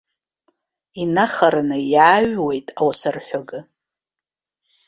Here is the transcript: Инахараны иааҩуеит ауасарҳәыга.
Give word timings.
Инахараны 1.01 1.77
иааҩуеит 1.93 2.67
ауасарҳәыга. 2.79 3.59